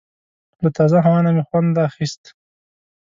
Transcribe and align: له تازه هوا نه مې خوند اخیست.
له 0.61 0.69
تازه 0.77 0.97
هوا 1.05 1.19
نه 1.25 1.31
مې 1.35 1.43
خوند 1.47 1.75
اخیست. 1.87 2.23